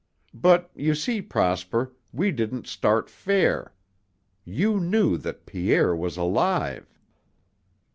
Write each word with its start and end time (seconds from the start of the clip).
But, 0.33 0.71
you 0.73 0.95
see, 0.95 1.21
Prosper, 1.21 1.93
we 2.11 2.31
didn't 2.31 2.65
start 2.65 3.07
fair. 3.07 3.75
You 4.43 4.79
knew 4.79 5.15
that 5.19 5.45
Pierre 5.45 5.95
was 5.95 6.17
alive." 6.17 6.97